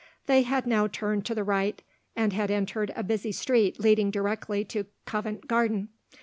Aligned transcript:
They 0.25 0.41
had 0.41 0.65
now 0.65 0.87
turned 0.87 1.27
to 1.27 1.35
the 1.35 1.43
right, 1.43 1.79
and 2.15 2.33
had 2.33 2.49
entered 2.49 2.91
a 2.95 3.03
busy 3.03 3.31
street 3.31 3.79
leading 3.79 4.09
directly 4.09 4.65
to 4.65 4.87
Covent 5.05 5.47
Garden. 5.47 5.89